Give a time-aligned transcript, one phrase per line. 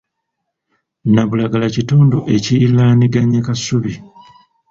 [1.13, 3.93] Nabulagala kitundu ekiriraaniganyene Kasubi.